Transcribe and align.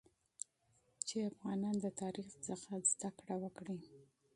چې 1.07 1.17
افغانان 1.31 1.75
د 1.81 1.87
تاریخ 2.01 2.27
څخه 2.47 2.71
زده 2.91 3.09
کړه 3.17 3.35
وکړي 3.43 3.79